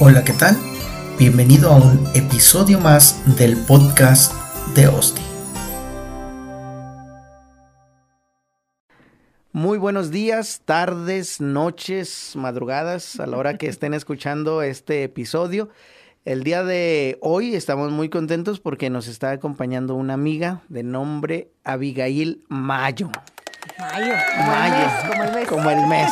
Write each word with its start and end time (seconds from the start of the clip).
Hola, 0.00 0.22
¿qué 0.22 0.32
tal? 0.32 0.56
Bienvenido 1.18 1.70
a 1.72 1.76
un 1.76 2.06
episodio 2.14 2.78
más 2.78 3.20
del 3.36 3.56
podcast 3.56 4.32
de 4.76 4.86
Osti. 4.86 5.20
Muy 9.50 9.76
buenos 9.76 10.12
días, 10.12 10.62
tardes, 10.64 11.40
noches, 11.40 12.34
madrugadas, 12.36 13.18
a 13.18 13.26
la 13.26 13.38
hora 13.38 13.58
que 13.58 13.66
estén 13.68 13.92
escuchando 13.92 14.62
este 14.62 15.02
episodio. 15.02 15.68
El 16.24 16.44
día 16.44 16.62
de 16.62 17.18
hoy 17.20 17.56
estamos 17.56 17.90
muy 17.90 18.08
contentos 18.08 18.60
porque 18.60 18.90
nos 18.90 19.08
está 19.08 19.32
acompañando 19.32 19.96
una 19.96 20.14
amiga 20.14 20.62
de 20.68 20.84
nombre 20.84 21.50
Abigail 21.64 22.44
Mayo. 22.46 23.10
Mayo, 23.78 24.14
como 25.06 25.22
el 25.22 25.32
mes. 25.32 25.48
Como 25.48 25.70
el 25.70 25.86
mes. 25.86 26.10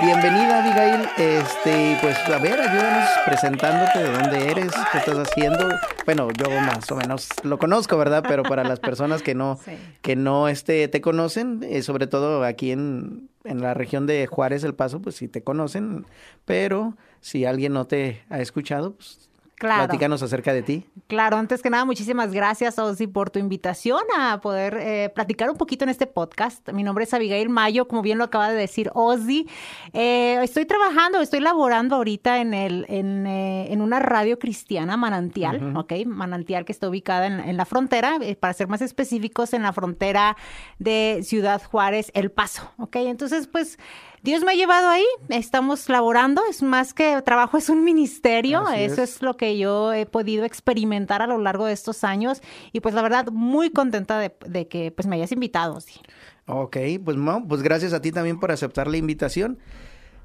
Bienvenida, 0.00 0.64
Abigail. 0.64 1.06
Este, 1.18 1.98
pues 2.00 2.16
a 2.28 2.38
ver, 2.38 2.58
ayúdanos 2.58 3.10
presentándote 3.26 3.98
de 3.98 4.10
dónde 4.10 4.50
eres, 4.50 4.72
qué 4.92 4.98
estás 4.98 5.18
haciendo. 5.18 5.68
Bueno, 6.06 6.28
yo 6.32 6.48
más 6.62 6.90
o 6.90 6.96
menos 6.96 7.28
lo 7.42 7.58
conozco, 7.58 7.98
¿verdad? 7.98 8.24
Pero 8.26 8.42
para 8.42 8.64
las 8.64 8.80
personas 8.80 9.22
que 9.22 9.34
no, 9.34 9.58
que 10.00 10.16
no 10.16 10.48
este, 10.48 10.88
te 10.88 11.02
conocen, 11.02 11.62
eh, 11.62 11.82
sobre 11.82 12.06
todo 12.06 12.42
aquí 12.42 12.72
en, 12.72 13.28
en 13.44 13.60
la 13.60 13.74
región 13.74 14.06
de 14.06 14.26
Juárez, 14.26 14.64
El 14.64 14.74
Paso, 14.74 15.02
pues 15.02 15.16
sí 15.16 15.28
te 15.28 15.42
conocen. 15.42 16.06
Pero 16.46 16.96
si 17.20 17.44
alguien 17.44 17.74
no 17.74 17.86
te 17.86 18.22
ha 18.30 18.40
escuchado, 18.40 18.94
pues 18.94 19.27
Claro. 19.58 19.86
Platícanos 19.86 20.22
acerca 20.22 20.52
de 20.52 20.62
ti. 20.62 20.86
Claro, 21.08 21.36
antes 21.36 21.62
que 21.62 21.70
nada, 21.70 21.84
muchísimas 21.84 22.32
gracias, 22.32 22.78
Ozzy, 22.78 23.08
por 23.08 23.30
tu 23.30 23.40
invitación 23.40 24.00
a 24.16 24.40
poder 24.40 24.76
eh, 24.80 25.10
platicar 25.12 25.50
un 25.50 25.56
poquito 25.56 25.84
en 25.84 25.88
este 25.88 26.06
podcast. 26.06 26.68
Mi 26.70 26.84
nombre 26.84 27.04
es 27.04 27.12
Abigail 27.12 27.48
Mayo, 27.48 27.88
como 27.88 28.02
bien 28.02 28.18
lo 28.18 28.24
acaba 28.24 28.50
de 28.50 28.56
decir 28.56 28.90
Ozzy. 28.94 29.48
Eh, 29.92 30.38
estoy 30.42 30.64
trabajando, 30.64 31.20
estoy 31.20 31.40
laborando 31.40 31.96
ahorita 31.96 32.40
en, 32.40 32.54
el, 32.54 32.86
en, 32.88 33.26
eh, 33.26 33.72
en 33.72 33.80
una 33.82 33.98
radio 33.98 34.38
cristiana, 34.38 34.96
Manantial, 34.96 35.76
¿ok? 35.76 35.92
Manantial 36.06 36.64
que 36.64 36.72
está 36.72 36.88
ubicada 36.88 37.26
en, 37.26 37.40
en 37.40 37.56
la 37.56 37.64
frontera, 37.64 38.18
para 38.38 38.52
ser 38.52 38.68
más 38.68 38.80
específicos, 38.80 39.54
en 39.54 39.62
la 39.62 39.72
frontera 39.72 40.36
de 40.78 41.20
Ciudad 41.24 41.60
Juárez, 41.64 42.12
El 42.14 42.30
Paso, 42.30 42.70
¿ok? 42.78 42.96
Entonces, 42.96 43.48
pues 43.48 43.78
Dios 44.22 44.42
me 44.44 44.52
ha 44.52 44.54
llevado 44.54 44.88
ahí, 44.88 45.04
estamos 45.28 45.88
laborando, 45.88 46.42
es 46.48 46.62
más 46.62 46.94
que 46.94 47.20
trabajo, 47.22 47.56
es 47.56 47.68
un 47.68 47.84
ministerio, 47.84 48.68
eso 48.68 49.02
es. 49.02 49.22
lo 49.22 49.36
que 49.36 49.58
yo 49.58 49.92
he 49.92 50.06
podido 50.06 50.44
experimentar 50.44 51.22
a 51.22 51.26
lo 51.26 51.38
largo 51.38 51.66
de 51.66 51.72
estos 51.72 52.04
años 52.04 52.40
y 52.72 52.80
pues 52.80 52.94
la 52.94 53.02
verdad 53.02 53.26
muy 53.32 53.70
contenta 53.70 54.18
de, 54.18 54.68
que 54.68 54.90
pues 54.90 55.06
me 55.06 55.16
hayas 55.16 55.32
invitado. 55.32 55.80
Sí. 55.80 56.00
Ok, 56.46 56.76
pues, 57.04 57.16
pues 57.48 57.62
gracias 57.62 57.92
a 57.92 58.00
ti 58.00 58.10
también 58.10 58.40
por 58.40 58.50
aceptar 58.50 58.88
la 58.88 58.96
invitación. 58.96 59.58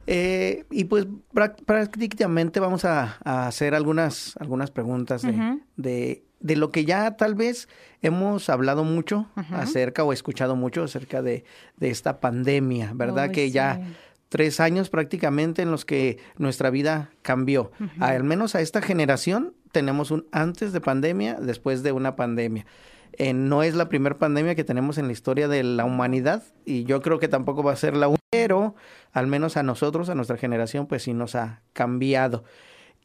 Eh, 0.05 0.65
y 0.69 0.83
pues 0.83 1.07
prácticamente 1.33 2.59
vamos 2.59 2.83
a, 2.83 3.17
hacer 3.23 3.73
algunas, 3.73 4.35
algunas 4.37 4.69
preguntas 4.69 5.21
de, 5.21 5.59
de, 5.77 6.23
lo 6.43 6.71
que 6.71 6.85
ya 6.85 7.15
tal 7.17 7.35
vez 7.35 7.67
hemos 8.01 8.49
hablado 8.49 8.83
mucho 8.83 9.27
acerca 9.51 10.03
o 10.03 10.13
escuchado 10.13 10.55
mucho 10.55 10.83
acerca 10.83 11.21
de, 11.21 11.45
de 11.77 11.89
esta 11.89 12.19
pandemia, 12.19 12.91
¿verdad? 12.93 13.31
que 13.31 13.49
ya 13.51 13.81
tres 14.29 14.59
años 14.59 14.89
prácticamente 14.89 15.61
en 15.61 15.71
los 15.71 15.85
que 15.85 16.17
nuestra 16.37 16.69
vida 16.69 17.11
cambió. 17.21 17.71
Al 17.99 18.23
menos 18.23 18.55
a 18.55 18.61
esta 18.61 18.81
generación 18.81 19.53
tenemos 19.71 20.11
un 20.11 20.25
antes 20.31 20.73
de 20.73 20.81
pandemia, 20.81 21.35
después 21.35 21.83
de 21.83 21.91
una 21.91 22.15
pandemia. 22.15 22.65
Eh, 23.13 23.33
no 23.33 23.61
es 23.61 23.75
la 23.75 23.89
primera 23.89 24.17
pandemia 24.17 24.55
que 24.55 24.63
tenemos 24.63 24.97
en 24.97 25.05
la 25.05 25.13
historia 25.13 25.47
de 25.47 25.63
la 25.63 25.85
humanidad 25.85 26.43
y 26.65 26.83
yo 26.85 27.01
creo 27.01 27.19
que 27.19 27.27
tampoco 27.27 27.61
va 27.61 27.73
a 27.73 27.75
ser 27.75 27.95
la 27.95 28.07
única, 28.07 28.23
pero 28.31 28.73
al 29.11 29.27
menos 29.27 29.55
a 29.55 29.61
nosotros, 29.61 30.09
a 30.09 30.15
nuestra 30.15 30.37
generación, 30.37 30.87
pues 30.87 31.03
sí 31.03 31.13
nos 31.13 31.35
ha 31.35 31.61
cambiado. 31.73 32.43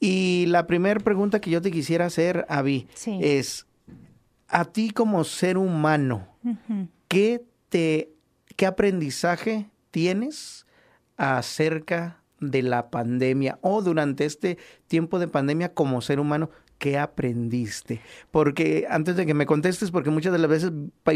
Y 0.00 0.46
la 0.46 0.66
primera 0.66 1.00
pregunta 1.00 1.40
que 1.40 1.50
yo 1.50 1.60
te 1.60 1.70
quisiera 1.70 2.06
hacer, 2.06 2.46
Avi, 2.48 2.86
es, 3.06 3.66
a 4.48 4.64
ti 4.64 4.90
como 4.90 5.24
ser 5.24 5.58
humano, 5.58 6.28
¿qué, 7.08 7.44
te, 7.68 8.12
¿qué 8.56 8.66
aprendizaje 8.66 9.70
tienes 9.90 10.66
acerca 11.16 12.22
de 12.40 12.62
la 12.62 12.90
pandemia 12.90 13.58
o 13.62 13.82
durante 13.82 14.24
este 14.24 14.58
tiempo 14.86 15.18
de 15.18 15.28
pandemia 15.28 15.74
como 15.74 16.00
ser 16.00 16.20
humano? 16.20 16.50
¿Qué 16.78 16.96
aprendiste? 16.96 18.00
Porque 18.30 18.86
antes 18.88 19.16
de 19.16 19.26
que 19.26 19.34
me 19.34 19.46
contestes, 19.46 19.90
porque 19.90 20.10
muchas 20.10 20.32
de 20.32 20.38
las 20.38 20.48
veces 20.48 20.70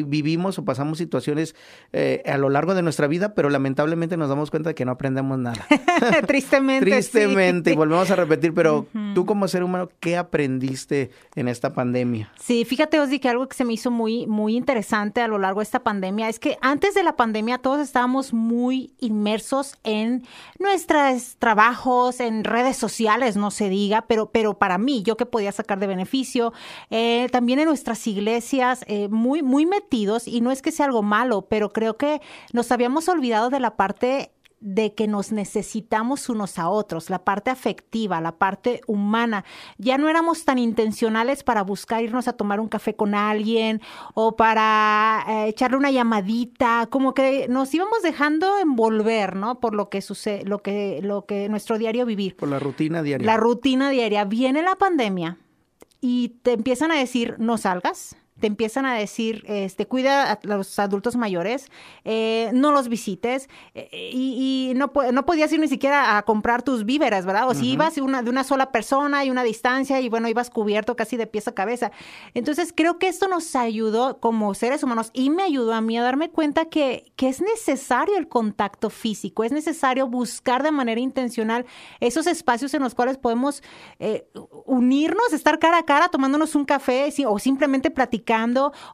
vivimos 0.07 0.59
o 0.59 0.65
pasamos 0.65 0.99
situaciones 0.99 1.55
eh, 1.93 2.21
a 2.27 2.37
lo 2.37 2.51
largo 2.51 2.75
de 2.75 2.83
nuestra 2.83 3.07
vida, 3.07 3.35
pero 3.35 3.49
lamentablemente 3.49 4.17
nos 4.17 4.29
damos 4.29 4.51
cuenta 4.51 4.71
de 4.71 4.75
que 4.75 4.85
no 4.85 4.91
aprendemos 4.91 5.39
nada. 5.39 5.65
Tristemente. 6.27 6.91
Tristemente, 6.91 7.73
y 7.73 7.77
volvemos 7.77 8.11
a 8.11 8.17
repetir, 8.17 8.53
pero 8.55 8.89
tú 9.15 9.25
como 9.25 9.47
ser 9.47 9.63
humano, 9.63 9.89
¿qué 10.01 10.17
aprendiste 10.17 11.13
en 11.37 11.47
esta 11.47 11.73
pandemia? 11.73 12.33
Sí, 12.41 12.65
fíjate, 12.65 12.99
Osdi, 12.99 13.21
que 13.21 13.29
algo 13.29 13.49
que 13.49 13.57
se 13.57 13.65
me 13.65 13.75
hizo 13.75 13.93
muy, 13.93 14.27
muy 14.27 14.57
interesante 14.57 15.21
a 15.21 15.29
lo 15.29 15.39
largo 15.39 15.61
de 15.61 15.65
esta 15.65 15.85
pandemia 15.85 16.29
es 16.29 16.41
que 16.41 16.59
antes 16.61 16.95
de 16.95 17.05
la 17.05 17.15
pandemia 17.15 17.59
todos 17.59 17.81
estábamos 17.81 18.33
muy 18.33 18.95
inmersos 18.99 19.77
en 19.85 20.25
nuestros 20.59 21.37
trabajos, 21.39 22.19
en 22.19 22.43
redes 22.43 22.77
sociales, 22.77 23.37
no 23.37 23.53
se 23.53 23.69
diga, 23.69 24.07
pero, 24.09 24.31
pero 24.31 24.55
para 24.55 24.77
mí, 24.77 25.05
yo 25.05 25.17
que 25.17 25.25
podía 25.25 25.52
sacar 25.53 25.79
de 25.79 25.87
beneficio. 25.87 26.53
Eh, 26.91 27.29
también 27.31 27.59
en 27.59 27.67
nuestras 27.67 28.07
iglesias, 28.07 28.85
eh, 28.87 29.09
muy, 29.09 29.43
muy 29.43 29.67
metidos, 29.67 30.27
y 30.27 30.41
no 30.41 30.51
es 30.51 30.63
que 30.63 30.73
sea 30.73 30.87
algo 30.87 31.03
malo, 31.03 31.43
pero 31.43 31.73
creo 31.73 31.97
que 31.97 32.21
nos 32.53 32.73
habíamos 32.73 33.09
olvidado 33.09 33.51
de 33.51 33.61
la 33.61 33.77
parte 33.77 34.33
de 34.63 34.95
que 34.95 35.09
nos 35.09 35.33
necesitamos 35.33 36.29
unos 36.29 36.59
a 36.59 36.69
otros, 36.69 37.11
la 37.11 37.25
parte 37.25 37.51
afectiva, 37.51 38.21
la 38.21 38.39
parte 38.39 38.81
humana. 38.87 39.45
Ya 39.77 39.99
no 39.99 40.09
éramos 40.09 40.45
tan 40.45 40.59
intencionales 40.59 41.43
para 41.43 41.63
buscar 41.63 42.03
irnos 42.03 42.29
a 42.29 42.33
tomar 42.35 42.61
un 42.61 42.69
café 42.69 42.95
con 42.95 43.15
alguien 43.15 43.81
o 44.15 44.37
para 44.37 45.25
eh, 45.29 45.49
echarle 45.49 45.77
una 45.77 45.91
llamadita, 45.91 46.87
como 46.91 47.13
que 47.13 47.49
nos 47.49 47.75
íbamos 47.75 48.03
dejando 48.03 48.59
envolver, 48.59 49.37
¿no? 49.37 49.59
Por 49.59 49.75
lo 49.75 49.89
que 49.89 50.01
sucede, 50.01 50.45
lo 50.45 50.63
que, 50.63 51.01
lo 51.03 51.27
que 51.27 51.49
nuestro 51.49 51.77
diario 51.77 52.07
vivir. 52.07 52.37
Por 52.37 52.49
la 52.49 52.61
rutina 52.61 53.03
diaria. 53.03 53.27
La 53.27 53.37
rutina 53.37 53.91
diaria. 53.91 54.25
Viene 54.25 54.63
la 54.63 54.77
pandemia 54.77 55.39
y 56.01 56.41
te 56.43 56.53
empiezan 56.53 56.93
a 56.93 56.97
decir, 56.97 57.35
no 57.39 57.59
salgas, 57.59 58.17
te 58.43 58.49
empiezan 58.49 58.87
a 58.87 58.95
decir, 58.95 59.45
este, 59.47 59.87
cuida 59.87 60.33
a 60.33 60.39
los 60.43 60.77
adultos 60.81 61.15
mayores, 61.15 61.71
eh, 62.05 62.51
no 62.53 62.73
los 62.73 62.89
visites, 62.89 63.49
eh, 63.77 64.11
y, 64.13 64.73
no, 64.75 64.91
no 65.13 65.25
podías 65.25 65.53
ir 65.53 65.61
ni 65.61 65.69
siquiera 65.69 66.19
a 66.19 66.23
comprar 66.25 66.65
tus 66.65 66.85
víveres, 66.85 67.25
¿verdad? 67.25 67.49
O 67.49 67.55
si 67.55 67.71
ibas 67.71 67.99
una, 67.99 68.21
de 68.21 68.31
una 68.31 68.43
sola 68.43 68.73
persona 68.73 69.25
y 69.25 69.31
una 69.31 69.45
distancia, 69.45 70.01
y 70.01 70.09
bueno, 70.09 70.27
ibas 70.27 70.51
cubierto 70.51 70.97
casi 70.97 71.17
de 71.17 71.29
pies 71.29 71.47
a 71.47 71.55
cabeza. 71.55 71.93
Entonces, 72.35 72.73
creo 72.77 72.99
que 72.99 73.07
esto 73.07 73.29
nos 73.29 73.55
ayudó 73.55 74.19
como 74.19 74.55
seres 74.55 74.83
humanos 74.83 75.11
y 75.13 75.31
me 75.31 75.45
ayudó 75.45 75.73
a 75.73 75.81
mí 75.81 75.97
a 75.97 76.03
darme 76.03 76.29
cuenta 76.29 76.65
que, 76.65 77.13
que 77.15 77.29
es 77.29 77.41
necesario 77.41 78.17
el 78.19 78.27
contacto 78.27 78.91
físico, 78.91 79.45
es 79.45 79.53
necesario 79.53 80.09
buscar 80.09 80.65
de 80.65 80.73
manera 80.73 81.01
intencional 81.01 81.65
esos 82.01 82.27
espacios 82.27 82.75
en 82.75 82.83
los 82.83 82.97
cuales 82.97 83.19
podemos 83.19 83.63
eh, 84.01 84.27
unirnos, 84.67 85.33
estar 85.33 85.61
cara 85.61 85.79
a 85.79 85.85
cara, 85.85 86.09
tomándonos 86.09 86.57
un 86.57 86.65
café 86.65 87.13
o 87.25 87.39
simplemente 87.39 87.93
platicar 87.93 88.32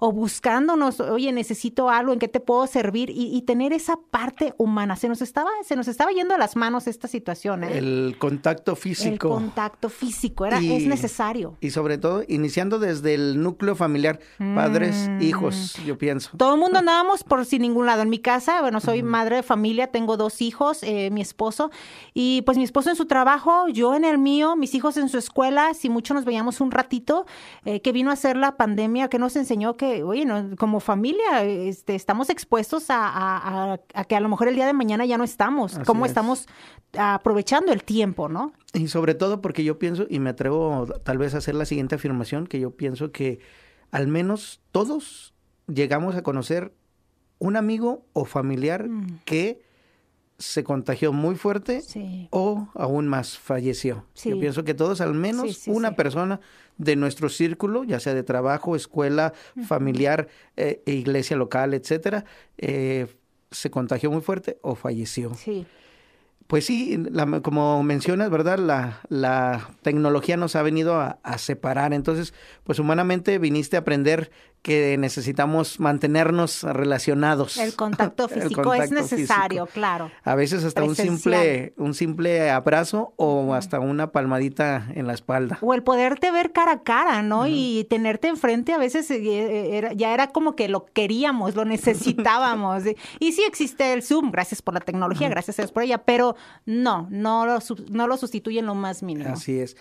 o 0.01 0.13
buscándonos, 0.13 1.01
oye, 1.01 1.33
necesito 1.33 1.91
algo, 1.91 2.13
¿en 2.13 2.19
qué 2.19 2.29
te 2.29 2.41
puedo 2.41 2.67
servir? 2.67 3.11
Y, 3.11 3.39
tener 3.49 3.73
esa 3.73 3.99
parte 4.11 4.53
humana. 4.59 4.97
Se 4.97 5.09
nos 5.09 5.23
estaba, 5.23 5.49
se 5.65 5.75
nos 5.75 5.89
estaba 5.89 6.11
yendo 6.11 6.35
a 6.35 6.39
las 6.39 6.55
manos 6.55 6.87
esta 6.87 7.09
situación. 7.09 7.65
¿eh? 7.65 7.79
El 7.79 8.17
contacto 8.19 8.77
físico. 8.77 9.11
El 9.11 9.19
contacto 9.19 9.89
físico, 9.89 10.45
era, 10.45 10.59
es 10.59 10.87
necesario. 10.87 11.57
Y 11.61 11.71
sobre 11.71 11.97
todo, 11.97 12.25
iniciando 12.29 12.79
desde 12.79 13.15
el 13.15 13.43
núcleo 13.43 13.75
familiar, 13.75 14.21
padres, 14.55 15.09
mm. 15.09 15.23
hijos, 15.23 15.75
yo 15.87 15.97
pienso. 15.97 16.31
Todo 16.37 16.55
el 16.55 16.61
mundo 16.61 16.81
andábamos 16.81 17.25
por 17.25 17.45
sin 17.47 17.63
ningún 17.63 17.87
lado. 17.87 18.03
En 18.03 18.11
mi 18.11 18.19
casa, 18.19 18.61
bueno, 18.61 18.81
soy 18.81 19.03
madre 19.03 19.37
de 19.37 19.43
familia, 19.43 19.89
tengo 19.89 20.17
dos 20.17 20.43
hijos, 20.43 20.83
eh, 20.83 21.11
mi 21.11 21.21
esposo, 21.21 21.71
y 22.13 22.43
pues 22.43 22.59
mi 22.59 22.65
esposo 22.65 22.91
en 22.91 22.97
su 22.97 23.07
trabajo, 23.07 23.69
yo 23.69 23.95
en 23.95 24.05
el 24.05 24.19
mío, 24.19 24.57
mis 24.57 24.75
hijos 24.75 24.97
en 24.97 25.09
su 25.09 25.19
escuela, 25.19 25.75
si 25.75 25.89
mucho 25.89 26.15
nos 26.15 26.25
veíamos 26.25 26.61
un 26.61 26.71
ratito, 26.71 27.27
eh, 27.65 27.81
que 27.81 27.93
vino 27.93 28.11
a 28.11 28.17
ser 28.17 28.37
la 28.37 28.57
pandemia, 28.57 29.09
que 29.09 29.19
no 29.19 29.28
nos 29.29 29.37
enseñó 29.37 29.77
que, 29.77 30.03
oye, 30.05 30.27
como 30.57 30.81
familia 30.81 31.45
este, 31.45 31.95
estamos 31.95 32.31
expuestos 32.31 32.87
a, 32.89 33.79
que 34.09 34.17
a 34.17 34.21
lo 34.21 34.31
mejor 34.31 34.49
el 34.49 34.55
día 34.55 34.67
de 34.67 34.73
mañana 34.73 35.05
ya 35.05 35.19
no 35.19 35.25
estamos, 35.25 35.79
cómo 35.85 36.07
estamos 36.07 36.47
aprovechando 36.97 37.71
el 37.71 37.85
tiempo, 37.85 38.31
¿no? 38.31 38.55
Y 38.73 38.89
sobre 38.89 39.15
todo 39.15 39.43
porque 39.43 39.65
yo 39.65 39.79
pienso, 39.79 40.07
y 40.09 40.19
me 40.19 40.31
atrevo 40.31 40.87
tal 41.05 41.19
vez 41.19 41.35
a 41.35 41.39
hacer 41.39 41.55
la 41.57 41.67
siguiente 41.67 41.97
afirmación, 41.97 42.47
que 42.47 42.59
yo 42.59 42.71
pienso 42.71 43.13
que 43.13 43.41
al 43.91 44.09
menos 44.09 44.63
todos 44.73 45.35
llegamos 45.67 46.17
a 46.17 46.23
conocer 46.23 46.73
un 47.39 47.57
amigo 47.57 48.07
o 48.15 48.25
familiar 48.25 48.89
mm. 48.89 49.21
que 49.27 49.63
se 50.39 50.63
contagió 50.63 51.13
muy 51.13 51.35
fuerte 51.35 51.83
o 52.31 52.69
aún 52.75 53.09
más 53.09 53.37
falleció. 53.39 54.05
Yo 54.31 54.39
pienso 54.41 54.65
que 54.65 54.73
todos, 54.75 55.01
al 55.01 55.15
menos 55.15 55.47
una 55.77 55.89
persona 55.97 56.41
de 56.77 56.95
nuestro 56.95 57.29
círculo, 57.29 57.83
ya 57.85 57.99
sea 57.99 58.15
de 58.15 58.23
trabajo, 58.23 58.77
escuela, 58.77 59.33
familiar, 59.67 60.29
eh, 60.57 60.81
e 60.87 60.93
iglesia 60.93 61.37
local, 61.37 61.75
etcétera, 61.75 62.25
eh, 62.57 63.09
se 63.51 63.71
contagió 63.71 64.11
muy 64.13 64.21
fuerte 64.21 64.59
o 64.63 64.75
falleció. 64.77 65.35
Pues 66.47 66.65
sí, 66.65 66.97
la- 67.11 67.41
como 67.43 67.83
mencionas, 67.83 68.31
¿verdad? 68.31 68.59
La, 68.59 69.01
la 69.11 69.69
tecnología 69.83 70.37
nos 70.39 70.57
ha 70.57 70.63
venido 70.63 70.95
a, 70.99 71.19
a 71.23 71.37
separar. 71.37 71.93
Entonces, 71.93 72.33
pues 72.65 72.79
humanamente 72.79 73.39
viniste 73.39 73.77
a 73.77 73.81
aprender 73.81 74.31
que 74.63 74.97
necesitamos 74.99 75.81
mantenernos 75.81 76.63
relacionados. 76.65 77.57
El 77.59 77.75
contacto 77.75 78.29
El 78.31 78.43
físico 78.43 78.75
es 78.75 78.91
necesario, 78.91 79.65
físico. 79.67 79.75
claro. 79.81 80.11
A 80.25 80.35
veces 80.35 80.65
hasta 80.65 80.83
un 80.85 80.95
simple, 80.97 81.73
un 81.77 81.95
simple 81.95 82.51
abrazo 82.51 83.13
o 83.17 83.55
hasta 83.55 83.81
una 83.81 84.13
palmadita 84.13 84.89
en 84.95 85.07
la 85.07 85.15
espalda. 85.15 85.59
O 85.63 85.75
el 85.75 85.83
poderte 85.83 86.31
ver 86.31 86.53
cara 86.53 86.73
a 86.73 86.83
cara, 86.83 87.23
¿no? 87.23 87.47
Y 87.47 87.87
tenerte 87.89 88.29
enfrente 88.29 88.73
a 88.73 88.79
veces 88.79 89.11
eh, 89.11 89.17
eh, 89.23 89.77
era- 89.79 89.93
ya 89.93 90.13
era 90.13 90.29
como 90.29 90.55
que 90.57 90.69
lo 90.69 90.85
queríamos, 90.87 91.55
lo 91.55 91.65
necesitábamos. 92.19 92.83
Y- 93.21 93.33
sí 93.33 93.43
existe 93.47 93.93
el 93.93 94.03
Zoom, 94.03 94.31
gracias 94.31 94.61
por 94.63 94.75
la 94.75 94.81
tecnología, 94.81 95.29
gracias 95.29 95.59
a 95.59 95.63
Dios 95.63 95.73
por 95.73 95.83
ella, 95.85 95.99
pero 95.99 96.35
no, 96.67 97.07
no 97.11 97.47
lo, 97.47 97.59
no 97.91 98.07
lo 98.07 98.17
sustituye 98.17 98.59
en 98.59 98.67
lo 98.67 98.75
más 98.75 99.03
mínimo. 99.03 99.33
Así 99.33 99.59
es. 99.61 99.77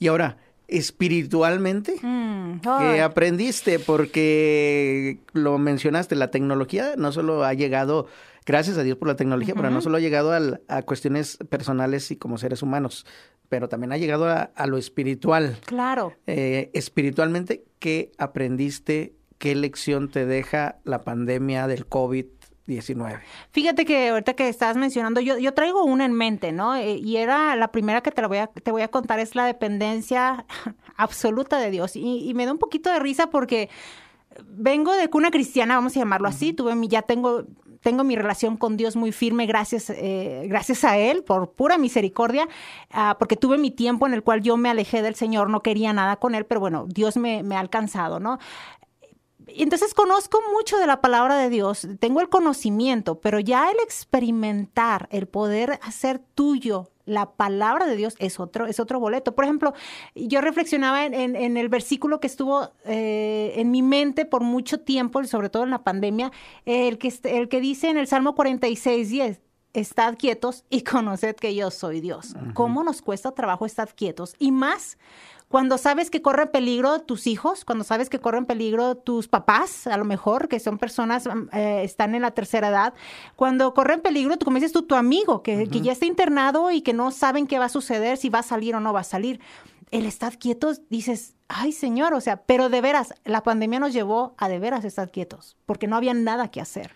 Y 0.00 0.08
ahora, 0.08 0.36
espiritualmente, 0.68 1.94
Mm, 2.02 2.60
¿qué 2.60 2.68
ay. 2.68 3.00
aprendiste? 3.00 3.78
Porque 3.78 5.18
lo 5.32 5.58
mencionaste, 5.58 6.14
la 6.14 6.30
tecnología 6.30 6.94
no 6.96 7.12
solo 7.12 7.44
ha 7.44 7.54
llegado, 7.54 8.06
gracias 8.46 8.78
a 8.78 8.82
Dios 8.82 8.96
por 8.98 9.08
la 9.08 9.16
tecnología, 9.16 9.54
pero 9.54 9.70
no 9.70 9.80
solo 9.80 9.96
ha 9.96 10.00
llegado 10.00 10.32
al- 10.32 10.60
a 10.68 10.82
cuestiones 10.82 11.38
personales 11.48 12.10
y 12.10 12.16
como 12.16 12.38
seres 12.38 12.62
humanos, 12.62 13.06
pero 13.48 13.68
también 13.68 13.92
ha 13.92 13.96
llegado 13.98 14.28
a, 14.28 14.42
a 14.54 14.66
lo 14.66 14.76
espiritual. 14.78 15.56
Claro. 15.66 16.12
Eh, 16.26 16.70
espiritualmente, 16.74 17.64
¿qué 17.78 18.12
aprendiste? 18.18 19.14
¿Qué 19.38 19.54
lección 19.54 20.10
te 20.10 20.26
deja 20.26 20.78
la 20.84 21.02
pandemia 21.02 21.66
del 21.68 21.86
COVID-19? 22.68 23.20
Fíjate 23.50 23.84
que 23.84 24.10
ahorita 24.10 24.34
que 24.34 24.48
estabas 24.48 24.76
mencionando, 24.76 25.20
yo, 25.20 25.38
yo 25.38 25.54
traigo 25.54 25.84
una 25.84 26.04
en 26.04 26.12
mente, 26.12 26.52
¿no? 26.52 26.76
Eh, 26.76 26.96
y 26.96 27.16
era 27.16 27.56
la 27.56 27.68
primera 27.68 28.02
que 28.02 28.10
te, 28.10 28.22
la 28.22 28.28
voy 28.28 28.38
a, 28.38 28.46
te 28.48 28.70
voy 28.70 28.82
a 28.82 28.88
contar, 28.88 29.18
es 29.20 29.34
la 29.34 29.46
dependencia 29.46 30.44
absoluta 30.96 31.58
de 31.58 31.70
Dios. 31.70 31.96
Y, 31.96 32.28
y 32.28 32.34
me 32.34 32.46
da 32.46 32.52
un 32.52 32.58
poquito 32.58 32.90
de 32.92 32.98
risa 32.98 33.30
porque 33.30 33.68
vengo 34.46 34.94
de 34.94 35.08
cuna 35.10 35.30
cristiana, 35.30 35.76
vamos 35.76 35.96
a 35.96 36.00
llamarlo 36.00 36.28
así, 36.28 36.52
tuve 36.52 36.74
mi, 36.74 36.88
ya 36.88 37.02
tengo, 37.02 37.44
tengo 37.80 38.04
mi 38.04 38.16
relación 38.16 38.56
con 38.56 38.76
Dios 38.76 38.96
muy 38.96 39.12
firme 39.12 39.46
gracias, 39.46 39.90
eh, 39.90 40.44
gracias 40.46 40.84
a 40.84 40.98
Él, 40.98 41.22
por 41.24 41.52
pura 41.52 41.78
misericordia, 41.78 42.48
ah, 42.90 43.16
porque 43.18 43.36
tuve 43.36 43.58
mi 43.58 43.70
tiempo 43.70 44.06
en 44.06 44.14
el 44.14 44.22
cual 44.22 44.42
yo 44.42 44.56
me 44.56 44.70
alejé 44.70 45.02
del 45.02 45.14
Señor, 45.14 45.50
no 45.50 45.62
quería 45.62 45.92
nada 45.92 46.16
con 46.16 46.34
Él, 46.34 46.46
pero 46.46 46.60
bueno, 46.60 46.86
Dios 46.88 47.16
me, 47.16 47.42
me 47.42 47.56
ha 47.56 47.60
alcanzado, 47.60 48.20
¿no? 48.20 48.38
Entonces 49.56 49.94
conozco 49.94 50.40
mucho 50.52 50.78
de 50.78 50.86
la 50.86 51.00
palabra 51.00 51.36
de 51.36 51.48
Dios, 51.48 51.86
tengo 52.00 52.20
el 52.20 52.28
conocimiento, 52.28 53.20
pero 53.20 53.40
ya 53.40 53.70
el 53.70 53.76
experimentar, 53.82 55.08
el 55.10 55.26
poder 55.26 55.78
hacer 55.82 56.20
tuyo 56.34 56.90
la 57.08 57.30
palabra 57.32 57.86
de 57.86 57.96
Dios 57.96 58.14
es 58.18 58.38
otro, 58.38 58.66
es 58.66 58.78
otro 58.78 59.00
boleto. 59.00 59.34
Por 59.34 59.44
ejemplo, 59.44 59.72
yo 60.14 60.42
reflexionaba 60.42 61.06
en, 61.06 61.56
el 61.56 61.68
versículo 61.70 62.20
que 62.20 62.26
estuvo 62.26 62.70
eh, 62.84 63.54
en 63.56 63.70
mi 63.70 63.80
mente 63.80 64.26
por 64.26 64.42
mucho 64.42 64.80
tiempo, 64.80 65.24
sobre 65.24 65.48
todo 65.48 65.64
en 65.64 65.70
la 65.70 65.82
pandemia, 65.82 66.30
el 66.66 66.98
que, 66.98 67.12
el 67.24 67.48
que 67.48 67.60
dice 67.60 67.88
en 67.88 67.96
el 67.96 68.06
Salmo 68.06 68.34
46, 68.34 69.08
10, 69.08 69.40
estad 69.78 70.16
quietos 70.16 70.64
y 70.70 70.82
conoced 70.82 71.36
que 71.36 71.54
yo 71.54 71.70
soy 71.70 72.00
Dios. 72.00 72.34
¿Cómo 72.54 72.82
nos 72.84 73.02
cuesta 73.02 73.32
trabajo 73.32 73.66
estar 73.66 73.94
quietos? 73.94 74.34
Y 74.38 74.52
más 74.52 74.98
cuando 75.48 75.78
sabes 75.78 76.10
que 76.10 76.20
corren 76.20 76.48
peligro 76.50 76.98
tus 77.00 77.26
hijos, 77.26 77.64
cuando 77.64 77.82
sabes 77.82 78.10
que 78.10 78.18
corren 78.18 78.44
peligro 78.44 78.96
tus 78.96 79.28
papás, 79.28 79.86
a 79.86 79.96
lo 79.96 80.04
mejor, 80.04 80.46
que 80.48 80.60
son 80.60 80.76
personas, 80.76 81.26
mm, 81.26 81.48
eh, 81.56 81.84
están 81.84 82.14
en 82.14 82.20
la 82.20 82.32
tercera 82.32 82.68
edad, 82.68 82.92
cuando 83.34 83.72
corren 83.72 84.02
peligro, 84.02 84.36
tú, 84.36 84.44
como 84.44 84.56
dices 84.56 84.72
tú, 84.72 84.82
tu 84.82 84.94
amigo, 84.94 85.42
que, 85.42 85.66
que 85.66 85.80
ya 85.80 85.92
está 85.92 86.04
internado 86.04 86.70
y 86.70 86.82
que 86.82 86.92
no 86.92 87.10
saben 87.12 87.46
qué 87.46 87.58
va 87.58 87.64
a 87.64 87.70
suceder, 87.70 88.18
si 88.18 88.28
va 88.28 88.40
a 88.40 88.42
salir 88.42 88.74
o 88.76 88.80
no 88.80 88.92
va 88.92 89.00
a 89.00 89.04
salir. 89.04 89.40
El 89.90 90.04
estar 90.04 90.36
quietos, 90.38 90.82
dices, 90.90 91.34
ay 91.48 91.72
Señor, 91.72 92.12
o 92.12 92.20
sea, 92.20 92.42
pero 92.42 92.68
de 92.68 92.82
veras, 92.82 93.14
la 93.24 93.42
pandemia 93.42 93.80
nos 93.80 93.94
llevó 93.94 94.34
a 94.36 94.50
de 94.50 94.58
veras 94.58 94.84
estar 94.84 95.10
quietos, 95.10 95.56
porque 95.64 95.86
no 95.86 95.96
había 95.96 96.12
nada 96.12 96.50
que 96.50 96.60
hacer. 96.60 96.90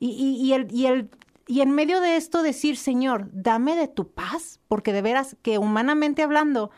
Y, 0.00 0.08
y- 0.10 0.44
y 0.44 0.52
el, 0.54 0.66
y, 0.72 0.86
el, 0.86 1.10
y 1.46 1.60
en 1.60 1.70
medio 1.72 2.00
de 2.00 2.16
esto 2.16 2.42
decir, 2.42 2.76
Señor, 2.76 3.28
dame 3.32 3.76
de 3.76 3.88
tu 3.88 4.12
paz, 4.12 4.60
porque 4.68 4.92
de 4.92 5.02
veras 5.02 5.36
que 5.42 5.58
humanamente 5.58 6.22
hablando, 6.22 6.70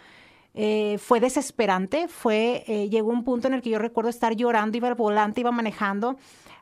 eh, 0.54 0.96
fue 0.98 1.20
desesperante, 1.20 2.08
fue, 2.08 2.64
eh, 2.66 2.88
llegó 2.88 3.10
un 3.10 3.24
punto 3.24 3.46
en 3.46 3.54
el 3.54 3.60
que 3.62 3.70
yo 3.70 3.78
recuerdo 3.78 4.08
estar 4.08 4.34
llorando, 4.34 4.76
iba 4.78 4.88
al 4.88 4.94
volante, 4.94 5.42
iba 5.42 5.52
manejando. 5.52 6.16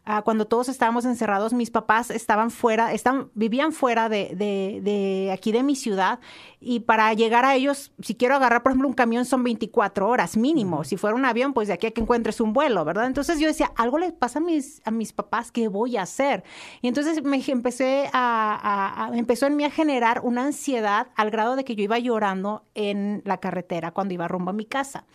Ah, 0.05 0.23
cuando 0.23 0.47
todos 0.47 0.69
estábamos 0.69 1.05
encerrados, 1.05 1.53
mis 1.53 1.71
papás 1.71 2.11
estaban 2.11 2.51
fuera, 2.51 2.93
estaban, 2.93 3.31
vivían 3.35 3.73
fuera 3.73 4.09
de, 4.09 4.35
de, 4.37 4.81
de 4.83 5.31
aquí 5.33 5.53
de 5.53 5.63
mi 5.63 5.77
ciudad 5.77 6.21
y 6.61 6.81
para 6.81 7.13
llegar 7.15 7.45
a 7.45 7.55
ellos, 7.55 7.93
si 8.01 8.15
quiero 8.15 8.35
agarrar, 8.37 8.63
por 8.63 8.73
ejemplo, 8.73 8.89
un 8.89 8.95
camión 8.95 9.25
son 9.25 9.43
24 9.45 10.09
horas 10.09 10.37
mínimo. 10.37 10.85
Si 10.85 10.97
fuera 10.97 11.15
un 11.17 11.25
avión, 11.25 11.53
pues 11.53 11.69
de 11.69 11.75
aquí 11.75 11.87
a 11.87 11.91
que 11.91 12.01
encuentres 12.01 12.41
un 12.41 12.53
vuelo, 12.53 12.85
¿verdad? 12.85 13.07
Entonces 13.07 13.39
yo 13.39 13.47
decía, 13.47 13.71
algo 13.77 13.99
les 13.99 14.13
pasa 14.13 14.39
a 14.39 14.43
mis, 14.43 14.81
a 14.87 14.91
mis 14.91 15.13
papás, 15.13 15.53
¿qué 15.53 15.69
voy 15.69 15.97
a 15.97 16.03
hacer? 16.03 16.43
Y 16.83 16.89
entonces 16.89 17.23
me 17.23 17.43
empecé 17.47 18.09
a, 18.13 18.55
a- 18.55 19.05
a- 19.07 19.17
empezó 19.19 19.47
en 19.47 19.57
mí 19.57 19.65
a 19.65 19.71
generar 19.71 20.21
una 20.25 20.45
ansiedad 20.45 21.09
al 21.17 21.31
grado 21.31 21.57
de 21.57 21.65
que 21.65 21.75
yo 21.77 21.85
iba 21.85 21.99
llorando 21.99 22.65
en 22.75 23.23
la 23.25 23.39
carretera 23.39 23.91
cuando 23.93 24.15
iba 24.15 24.29
rumbo 24.29 24.51
a 24.51 24.55
mi 24.55 24.65
casa. 24.65 25.07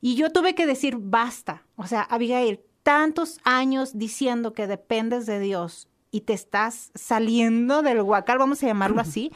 Y 0.00 0.16
yo 0.16 0.30
tuve 0.30 0.54
que 0.56 0.66
decir, 0.66 0.96
basta. 0.98 1.64
O 1.76 1.86
sea, 1.86 2.02
Abigail, 2.02 2.60
tantos 2.82 3.38
años 3.44 3.98
diciendo 3.98 4.52
que 4.52 4.66
dependes 4.66 5.26
de 5.26 5.40
Dios 5.40 5.88
y 6.10 6.22
te 6.22 6.32
estás 6.32 6.90
saliendo 6.94 7.82
del 7.82 8.02
huacal, 8.02 8.38
vamos 8.38 8.62
a 8.62 8.66
llamarlo 8.66 9.00
así. 9.00 9.32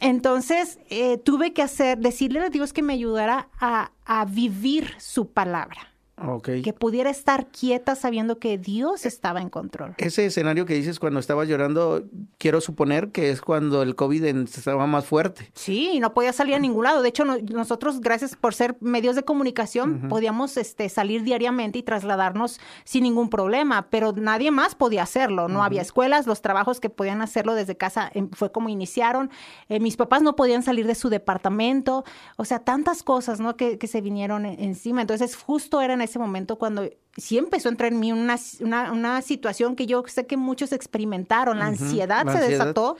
Entonces, 0.00 0.78
eh, 0.90 1.16
tuve 1.18 1.52
que 1.52 1.62
hacer, 1.62 1.98
decirle 1.98 2.40
a 2.40 2.50
Dios 2.50 2.72
que 2.72 2.82
me 2.82 2.92
ayudara 2.92 3.48
a, 3.60 3.92
a 4.04 4.24
vivir 4.24 4.94
su 4.98 5.28
palabra, 5.28 5.91
Ok. 6.26 6.48
que 6.62 6.72
pudiera 6.72 7.10
estar 7.10 7.46
quieta 7.46 7.94
sabiendo 7.94 8.38
que 8.38 8.58
Dios 8.58 9.06
estaba 9.06 9.40
en 9.40 9.48
control. 9.50 9.94
Ese 9.98 10.26
escenario 10.26 10.66
que 10.66 10.74
dices 10.74 10.98
cuando 10.98 11.20
estabas 11.20 11.48
llorando, 11.48 12.04
quiero 12.38 12.60
suponer 12.60 13.10
que 13.10 13.30
es 13.30 13.40
cuando 13.40 13.82
el 13.82 13.94
COVID 13.96 14.24
estaba 14.24 14.86
más 14.86 15.04
fuerte. 15.04 15.50
Sí, 15.54 15.90
y 15.94 16.00
no 16.00 16.14
podía 16.14 16.32
salir 16.32 16.54
a 16.54 16.58
ningún 16.58 16.84
lado. 16.84 17.02
De 17.02 17.08
hecho, 17.08 17.24
no- 17.24 17.38
nosotros, 17.38 18.00
gracias 18.00 18.36
por 18.36 18.54
ser 18.54 18.76
medios 18.80 19.16
de 19.16 19.22
comunicación, 19.22 20.08
podíamos 20.08 20.56
este, 20.56 20.88
salir 20.88 21.22
diariamente 21.22 21.78
y 21.78 21.82
trasladarnos 21.82 22.60
sin 22.84 23.02
ningún 23.04 23.28
problema, 23.30 23.88
pero 23.90 24.12
nadie 24.12 24.50
más 24.50 24.74
podía 24.74 25.02
hacerlo. 25.02 25.48
No 25.48 25.62
había 25.64 25.82
escuelas, 25.82 26.26
los 26.26 26.42
trabajos 26.42 26.80
que 26.80 26.90
podían 26.90 27.22
hacerlo 27.22 27.54
desde 27.54 27.76
casa 27.76 28.10
em, 28.14 28.28
fue 28.30 28.52
como 28.52 28.68
iniciaron. 28.68 29.30
Eh, 29.68 29.80
mis 29.80 29.96
papás 29.96 30.22
no 30.22 30.36
podían 30.36 30.62
salir 30.62 30.86
de 30.86 30.94
su 30.94 31.08
departamento. 31.08 32.04
O 32.36 32.44
sea, 32.44 32.60
tantas 32.60 33.02
cosas 33.02 33.40
¿no? 33.40 33.56
que, 33.56 33.78
que 33.78 33.86
se 33.86 34.00
vinieron 34.00 34.46
en- 34.46 34.60
encima. 34.62 35.00
Entonces, 35.00 35.36
justo 35.36 35.80
era 35.80 35.94
en 35.94 36.02
ese 36.12 36.18
momento 36.18 36.56
cuando 36.56 36.88
sí 37.16 37.38
empezó 37.38 37.68
a 37.68 37.72
entrar 37.72 37.92
en 37.92 38.00
mí 38.00 38.12
una, 38.12 38.36
una, 38.60 38.92
una 38.92 39.22
situación 39.22 39.76
que 39.76 39.86
yo 39.86 40.04
sé 40.06 40.26
que 40.26 40.36
muchos 40.36 40.72
experimentaron. 40.72 41.58
La 41.58 41.66
ansiedad 41.66 42.24
la 42.24 42.32
se 42.32 42.38
ansiedad. 42.38 42.66
desató. 42.66 42.96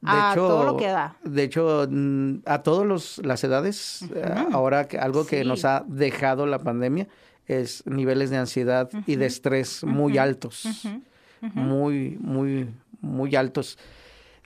De 0.00 0.10
a 0.10 0.32
hecho, 0.32 0.48
todo 0.48 0.64
lo 0.64 0.76
que 0.76 0.88
da. 0.88 1.16
De 1.22 1.44
hecho, 1.44 1.86
mm, 1.88 2.38
a 2.44 2.62
todas 2.62 3.18
las 3.18 3.44
edades, 3.44 4.02
eh, 4.14 4.24
ahora 4.50 4.88
que 4.88 4.98
algo 4.98 5.26
que 5.26 5.44
nos 5.44 5.64
ha 5.64 5.84
dejado 5.86 6.46
la 6.46 6.58
pandemia 6.58 7.06
es 7.46 7.84
niveles 7.86 8.30
de 8.30 8.36
ansiedad 8.38 8.90
y 9.06 9.16
de 9.16 9.26
estrés 9.26 9.84
muy 9.84 10.18
altos. 10.18 10.66
Muy, 11.40 12.18
muy, 12.20 12.68
muy 13.00 13.36
altos. 13.36 13.78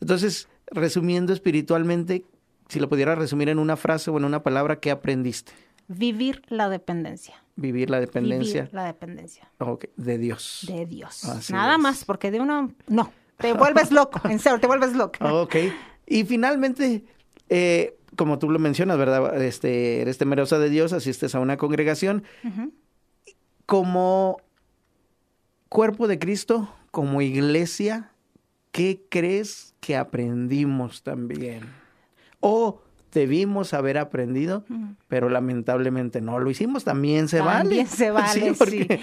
Entonces, 0.00 0.49
resumiendo 0.70 1.32
espiritualmente, 1.32 2.25
si 2.68 2.80
lo 2.80 2.88
pudiera 2.88 3.14
resumir 3.14 3.49
en 3.49 3.58
una 3.58 3.76
frase 3.76 4.11
o 4.11 4.18
en 4.18 4.25
una 4.25 4.42
palabra, 4.42 4.76
¿qué 4.80 4.90
aprendiste? 4.90 5.52
Vivir 5.88 6.42
la 6.48 6.68
dependencia. 6.68 7.42
Vivir 7.56 7.88
la 7.88 8.00
dependencia 8.00 8.62
Vivir 8.62 8.74
la 8.74 8.84
dependencia 8.84 9.50
ok, 9.58 9.86
de 9.96 10.18
Dios. 10.18 10.66
de 10.68 10.84
Dios. 10.84 11.24
Así 11.24 11.52
Nada 11.52 11.74
es. 11.74 11.80
más, 11.80 12.04
porque 12.04 12.30
de 12.30 12.40
uno, 12.40 12.72
no, 12.88 13.12
te 13.38 13.52
vuelves 13.52 13.90
loco, 13.90 14.20
en 14.28 14.38
serio, 14.38 14.60
te 14.60 14.66
vuelves 14.66 14.94
loco. 14.94 15.18
Ok. 15.42 15.56
Y 16.06 16.24
finalmente, 16.24 17.04
eh, 17.48 17.96
como 18.16 18.38
tú 18.38 18.50
lo 18.50 18.58
mencionas, 18.58 18.98
¿verdad? 18.98 19.42
Este, 19.42 20.00
eres 20.02 20.18
temerosa 20.18 20.58
de 20.58 20.70
Dios, 20.70 20.92
asistes 20.92 21.34
a 21.34 21.40
una 21.40 21.56
congregación. 21.56 22.24
Como 23.64 24.40
cuerpo 25.68 26.06
de 26.06 26.18
Cristo, 26.18 26.72
como 26.90 27.20
iglesia, 27.20 28.12
¿qué 28.70 29.02
crees 29.08 29.74
que 29.80 29.96
aprendimos 29.96 31.02
también? 31.02 31.64
O 32.40 32.82
debimos 33.12 33.72
haber 33.75 33.98
aprendido, 33.98 34.64
pero 35.08 35.28
lamentablemente 35.28 36.20
no 36.20 36.38
lo 36.38 36.50
hicimos, 36.50 36.84
también 36.84 37.28
se 37.28 37.40
vale. 37.40 37.60
También 37.60 37.86
se 37.86 38.10
vale, 38.12 38.52
sí. 38.52 38.54
porque- 38.58 39.00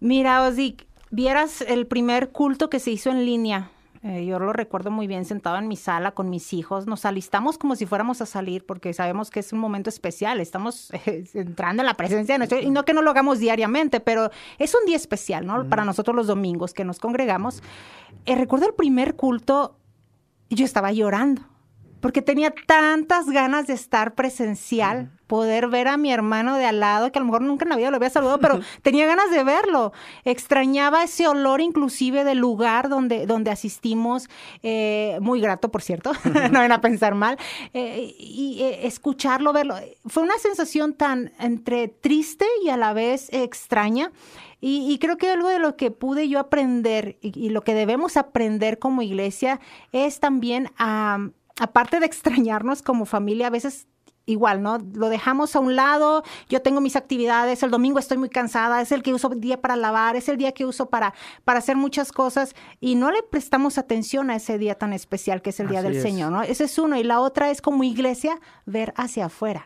Mira, 0.00 0.42
Osic, 0.46 0.86
vieras 1.10 1.60
el 1.62 1.86
primer 1.86 2.30
culto 2.30 2.68
que 2.70 2.78
se 2.80 2.90
hizo 2.90 3.10
en 3.10 3.24
línea. 3.24 3.70
eh, 4.04 4.24
yo 4.26 4.38
lo 4.38 4.52
recuerdo 4.52 4.92
muy 4.92 5.08
bien, 5.08 5.24
sentado 5.24 5.56
en 5.58 5.66
mi 5.66 5.74
sala 5.76 6.12
con 6.12 6.30
mis 6.30 6.52
hijos. 6.52 6.86
Nos 6.86 7.04
alistamos 7.04 7.58
como 7.58 7.74
si 7.74 7.84
fuéramos 7.84 8.20
a 8.20 8.26
salir, 8.26 8.64
porque 8.64 8.92
sabemos 8.92 9.28
que 9.30 9.40
es 9.40 9.52
un 9.52 9.58
momento 9.58 9.90
especial. 9.90 10.40
Estamos 10.40 10.92
eh, 11.06 11.24
entrando 11.34 11.82
en 11.82 11.86
la 11.86 11.94
presencia 11.94 12.34
de 12.34 12.38
nuestro. 12.38 12.60
Y 12.60 12.70
no 12.70 12.84
que 12.84 12.92
no 12.94 13.02
lo 13.02 13.10
hagamos 13.10 13.40
diariamente, 13.40 13.98
pero 13.98 14.30
es 14.58 14.72
un 14.74 14.86
día 14.86 14.96
especial, 14.96 15.46
¿no? 15.46 15.68
Para 15.68 15.84
nosotros 15.84 16.14
los 16.14 16.28
domingos 16.28 16.74
que 16.74 16.84
nos 16.84 17.00
congregamos. 17.00 17.60
Eh, 18.24 18.36
recuerdo 18.36 18.66
el 18.68 18.74
primer 18.74 19.16
culto, 19.16 19.76
yo 20.48 20.64
estaba 20.64 20.92
llorando. 20.92 21.42
Porque 22.00 22.22
tenía 22.22 22.52
tantas 22.66 23.26
ganas 23.26 23.66
de 23.66 23.74
estar 23.74 24.14
presencial, 24.14 25.10
poder 25.26 25.68
ver 25.68 25.88
a 25.88 25.96
mi 25.96 26.12
hermano 26.12 26.56
de 26.56 26.64
al 26.64 26.80
lado, 26.80 27.12
que 27.12 27.18
a 27.18 27.20
lo 27.20 27.26
mejor 27.26 27.42
nunca 27.42 27.64
en 27.64 27.70
la 27.70 27.76
vida 27.76 27.90
lo 27.90 27.96
había 27.96 28.10
saludado, 28.10 28.38
pero 28.38 28.60
tenía 28.82 29.06
ganas 29.06 29.30
de 29.30 29.44
verlo. 29.44 29.92
Extrañaba 30.24 31.04
ese 31.04 31.28
olor 31.28 31.60
inclusive 31.60 32.24
del 32.24 32.38
lugar 32.38 32.88
donde, 32.88 33.26
donde 33.26 33.50
asistimos, 33.50 34.28
eh, 34.62 35.18
muy 35.20 35.40
grato, 35.40 35.70
por 35.70 35.82
cierto, 35.82 36.12
no 36.50 36.60
van 36.60 36.72
a 36.72 36.80
pensar 36.80 37.14
mal, 37.14 37.36
eh, 37.74 38.14
y 38.18 38.62
eh, 38.62 38.86
escucharlo, 38.86 39.52
verlo. 39.52 39.76
Fue 40.06 40.22
una 40.22 40.38
sensación 40.38 40.94
tan 40.94 41.32
entre 41.38 41.88
triste 41.88 42.46
y 42.64 42.70
a 42.70 42.76
la 42.76 42.92
vez 42.92 43.28
extraña. 43.32 44.10
Y, 44.60 44.98
creo 44.98 45.18
que 45.18 45.30
algo 45.30 45.48
de 45.48 45.60
lo 45.60 45.76
que 45.76 45.92
pude 45.92 46.28
yo 46.28 46.40
aprender 46.40 47.16
y, 47.20 47.50
lo 47.50 47.62
que 47.62 47.74
debemos 47.74 48.16
aprender 48.16 48.80
como 48.80 49.02
iglesia 49.02 49.60
es 49.92 50.18
también 50.18 50.72
a 50.78 51.28
aparte 51.58 52.00
de 52.00 52.06
extrañarnos 52.06 52.82
como 52.82 53.04
familia, 53.04 53.48
a 53.48 53.50
veces 53.50 53.86
igual, 54.28 54.62
¿no? 54.62 54.78
Lo 54.92 55.08
dejamos 55.08 55.56
a 55.56 55.60
un 55.60 55.74
lado, 55.74 56.22
yo 56.48 56.60
tengo 56.60 56.80
mis 56.80 56.96
actividades, 56.96 57.62
el 57.62 57.70
domingo 57.70 57.98
estoy 57.98 58.18
muy 58.18 58.28
cansada, 58.28 58.80
es 58.82 58.92
el 58.92 59.02
que 59.02 59.14
uso 59.14 59.30
día 59.30 59.60
para 59.60 59.74
lavar, 59.74 60.16
es 60.16 60.28
el 60.28 60.36
día 60.36 60.52
que 60.52 60.66
uso 60.66 60.90
para, 60.90 61.14
para 61.44 61.60
hacer 61.60 61.76
muchas 61.76 62.12
cosas 62.12 62.54
y 62.78 62.94
no 62.94 63.10
le 63.10 63.22
prestamos 63.22 63.78
atención 63.78 64.30
a 64.30 64.36
ese 64.36 64.58
día 64.58 64.74
tan 64.76 64.92
especial 64.92 65.40
que 65.40 65.50
es 65.50 65.60
el 65.60 65.68
Día 65.68 65.82
del 65.82 66.00
Señor, 66.00 66.30
¿no? 66.30 66.42
Ese 66.42 66.64
es 66.64 66.78
uno 66.78 66.96
y 66.96 67.04
la 67.04 67.20
otra 67.20 67.50
es 67.50 67.62
como 67.62 67.84
iglesia 67.84 68.38
ver 68.66 68.92
hacia 68.96 69.26
afuera 69.26 69.64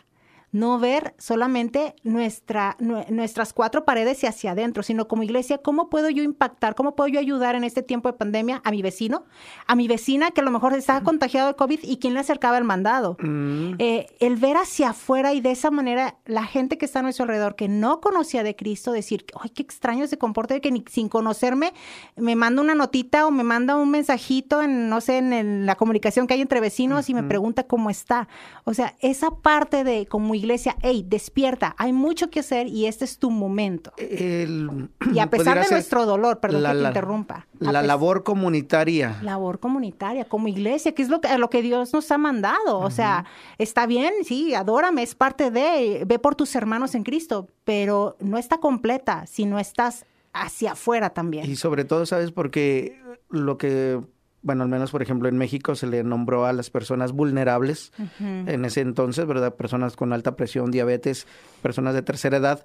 no 0.53 0.79
ver 0.79 1.15
solamente 1.19 1.97
nuestra, 2.05 2.77
nuestras 2.79 3.55
cuatro 3.55 3.85
paredes 3.85 4.23
y 4.23 4.27
hacia 4.27 4.53
adentro, 4.53 4.83
sino 4.83 5.09
como 5.09 5.23
iglesia, 5.23 5.59
¿cómo 5.59 5.89
puedo 5.89 6.11
yo 6.11 6.23
impactar, 6.23 6.75
cómo 6.75 6.95
puedo 6.95 7.09
yo 7.09 7.19
ayudar 7.19 7.55
en 7.55 7.65
este 7.65 7.83
tiempo 7.83 8.11
de 8.11 8.19
pandemia 8.19 8.61
a 8.63 8.71
mi 8.71 8.83
vecino, 8.83 9.25
a 9.67 9.75
mi 9.75 9.89
vecina 9.89 10.31
que 10.31 10.43
a 10.43 10.45
lo 10.45 10.51
mejor 10.51 10.75
estaba 10.75 11.03
contagiado 11.03 11.49
de 11.49 11.57
COVID 11.57 11.81
y 11.83 11.97
quién 11.97 12.13
le 12.13 12.21
acercaba 12.21 12.59
el 12.59 12.65
mandado? 12.65 13.17
Mm. 13.21 13.75
Eh, 13.79 14.07
el 14.21 14.37
ver 14.37 14.59
hacia 14.59 14.91
afuera 14.91 15.33
y 15.33 15.41
de 15.41 15.53
esa 15.53 15.71
manera 15.71 16.17
la 16.27 16.45
gente 16.45 16.77
que 16.77 16.85
está 16.85 16.99
a 16.99 17.03
nuestro 17.03 17.25
alrededor, 17.25 17.57
que 17.57 17.69
no 17.69 18.01
conocía 18.03 18.43
de 18.43 18.55
Cristo, 18.55 18.93
decir, 18.93 19.25
ay, 19.41 19.51
qué 19.51 19.63
extraño 19.63 20.07
se 20.07 20.19
comporta, 20.19 20.61
que 20.61 20.71
ni, 20.71 20.85
sin 20.91 21.09
conocerme 21.09 21.73
me 22.17 22.37
manda 22.37 22.61
una 22.61 22.75
notita 22.75 23.27
o 23.27 23.31
me 23.31 23.43
manda 23.43 23.77
un 23.77 23.91
mensajito 23.91 24.61
en, 24.61 24.91
no 24.91 25.01
sé, 25.01 25.19
en, 25.19 25.65
la 25.65 25.77
comunicación 25.77 26.27
que 26.27 26.35
hay 26.35 26.43
entre 26.43 26.61
vecinos 26.61 27.09
y 27.09 27.15
me 27.15 27.23
pregunta 27.23 27.65
cómo 27.65 27.89
está. 27.89 28.29
O 28.65 28.75
sea, 28.75 28.97
esa 29.01 29.31
parte 29.31 29.85
de 29.85 30.07
como 30.07 30.35
iglesia, 30.43 30.77
hey, 30.83 31.05
despierta, 31.07 31.75
hay 31.79 31.93
mucho 31.93 32.31
que 32.31 32.41
hacer 32.41 32.67
y 32.67 32.87
este 32.87 33.05
es 33.05 33.19
tu 33.19 33.31
momento. 33.31 33.93
y 33.99 35.19
a 35.19 35.27
pesar 35.31 35.63
de 35.63 35.71
nuestro 35.71 36.07
dolor, 36.07 36.41
perdón 36.41 36.63
que 36.63 36.83
te 36.83 36.89
interrumpa. 36.89 37.47
La 37.59 37.83
labor 37.83 38.25
comunitaria. 38.25 39.19
Labor 39.23 39.61
comunitaria, 39.61 40.25
como 40.25 40.49
iglesia, 40.49 40.95
que 40.95 41.03
es 41.03 41.09
lo 41.09 41.21
que, 41.21 41.37
lo 41.39 41.49
que 41.51 41.63
Dios 41.63 41.93
nos 41.93 42.11
ha 42.11 42.19
mandado. 42.19 42.79
O 42.79 42.91
sea, 42.91 43.25
está 43.59 43.87
bien, 43.87 44.13
sí, 44.25 44.55
adórame, 44.55 45.03
es 45.03 45.15
parte 45.15 45.51
de, 45.51 46.05
ve 46.07 46.19
por 46.19 46.35
tus 46.35 46.55
hermanos 46.55 46.95
en 46.95 47.05
Cristo, 47.05 47.49
pero 47.65 48.17
no 48.21 48.39
está 48.39 48.59
completa 48.59 49.27
si 49.27 49.47
no 49.47 49.59
estás 49.59 50.05
hacia 50.33 50.73
afuera 50.73 51.11
también. 51.11 51.49
Y 51.51 51.57
sobre 51.57 51.85
todo, 51.85 52.07
¿sabes? 52.07 52.33
Porque 52.33 53.01
lo 53.29 53.59
que 53.59 54.01
bueno, 54.43 54.65
al 54.65 54.69
menos 54.69 54.91
por 54.91 55.03
ejemplo 55.03 55.29
en 55.29 55.39
México 55.39 55.75
se 55.75 55.87
le 55.87 56.05
nombró 56.05 56.47
a 56.47 56.53
las 56.53 56.71
personas 56.71 57.13
vulnerables 57.13 57.93
en 58.21 58.65
ese 58.65 58.81
entonces, 58.81 59.27
¿verdad? 59.27 59.55
Personas 59.55 59.97
con 59.97 60.13
alta 60.13 60.37
presión, 60.37 60.71
diabetes, 60.71 61.27
personas 61.63 61.95
de 61.95 62.03
tercera 62.03 62.37
edad, 62.37 62.65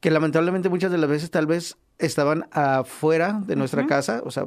que 0.00 0.10
lamentablemente 0.10 0.68
muchas 0.68 0.90
de 0.90 0.98
las 0.98 1.08
veces 1.08 1.30
tal 1.30 1.46
vez 1.46 1.76
estaban 1.98 2.48
afuera 2.50 3.40
de 3.46 3.56
nuestra 3.56 3.86
casa, 3.86 4.22
o 4.24 4.30
sea, 4.30 4.46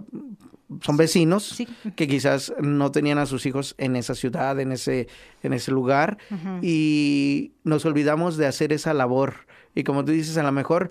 son 0.82 0.98
vecinos 0.98 1.56
que 1.96 2.08
quizás 2.08 2.54
no 2.60 2.92
tenían 2.92 3.20
a 3.20 3.26
sus 3.26 3.46
hijos 3.46 3.76
en 3.78 3.96
esa 3.96 4.16
ciudad, 4.16 4.60
en 4.60 4.72
ese, 4.72 5.08
en 5.44 5.54
ese 5.54 5.72
lugar, 5.72 6.18
y 6.62 7.54
nos 7.64 7.86
olvidamos 7.86 8.36
de 8.38 8.48
hacer 8.48 8.74
esa 8.74 8.94
labor. 8.94 9.36
Y 9.76 9.84
como 9.84 10.04
tú 10.04 10.12
dices, 10.12 10.38
a 10.38 10.44
lo 10.44 10.52
mejor 10.52 10.90